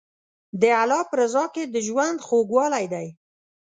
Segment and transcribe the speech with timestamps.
[0.61, 3.07] د الله په رضا کې د ژوند خوږوالی دی.